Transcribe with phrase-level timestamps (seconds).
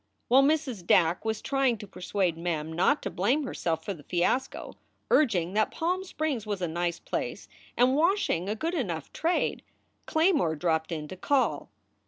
[0.29, 0.83] While Mrs.
[0.83, 4.73] Dack was trying to persuade Mem not to blame herself for the fiasco,
[5.11, 9.61] urging that Palm Springs was a nice place and washing a good enough trade,
[10.07, 11.69] Claymore dropped in to call.